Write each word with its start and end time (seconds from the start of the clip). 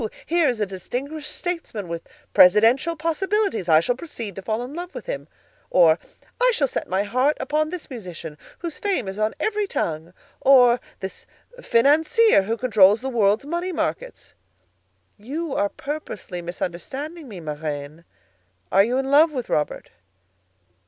Here 0.25 0.49
is 0.49 0.59
a 0.59 0.65
distinguished 0.65 1.29
statesman 1.31 1.87
with 1.87 2.07
presidential 2.33 2.95
possibilities; 2.95 3.69
I 3.69 3.81
shall 3.81 3.93
proceed 3.95 4.35
to 4.35 4.41
fall 4.41 4.63
in 4.63 4.73
love 4.73 4.95
with 4.95 5.05
him.' 5.05 5.27
Or, 5.69 5.99
'I 6.41 6.51
shall 6.55 6.65
set 6.67 6.89
my 6.89 7.03
heart 7.03 7.37
upon 7.39 7.69
this 7.69 7.87
musician, 7.91 8.39
whose 8.61 8.79
fame 8.79 9.07
is 9.07 9.19
on 9.19 9.35
every 9.39 9.67
tongue?' 9.67 10.11
Or, 10.39 10.79
'This 11.01 11.27
financier, 11.61 12.41
who 12.41 12.57
controls 12.57 13.01
the 13.01 13.09
world's 13.09 13.45
money 13.45 13.71
markets?' 13.71 14.33
"You 15.19 15.53
are 15.53 15.69
purposely 15.69 16.41
misunderstanding 16.41 17.27
me, 17.27 17.39
ma 17.39 17.53
reine. 17.53 18.03
Are 18.71 18.83
you 18.83 18.97
in 18.97 19.11
love 19.11 19.31
with 19.31 19.49
Robert?" 19.49 19.91